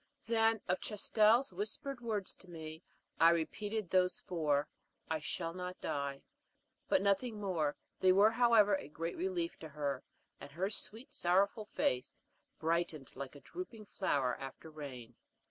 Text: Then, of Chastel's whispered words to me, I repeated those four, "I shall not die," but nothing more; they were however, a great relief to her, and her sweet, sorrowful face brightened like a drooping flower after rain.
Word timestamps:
Then, 0.25 0.61
of 0.67 0.79
Chastel's 0.81 1.53
whispered 1.53 2.01
words 2.01 2.33
to 2.37 2.49
me, 2.49 2.81
I 3.19 3.29
repeated 3.29 3.91
those 3.91 4.19
four, 4.21 4.67
"I 5.11 5.19
shall 5.19 5.53
not 5.53 5.79
die," 5.79 6.23
but 6.89 7.03
nothing 7.03 7.39
more; 7.39 7.75
they 7.99 8.11
were 8.11 8.31
however, 8.31 8.73
a 8.73 8.87
great 8.87 9.15
relief 9.15 9.59
to 9.59 9.69
her, 9.69 10.01
and 10.39 10.53
her 10.53 10.71
sweet, 10.71 11.13
sorrowful 11.13 11.65
face 11.65 12.23
brightened 12.57 13.15
like 13.15 13.35
a 13.35 13.41
drooping 13.41 13.85
flower 13.85 14.35
after 14.39 14.71
rain. 14.71 15.17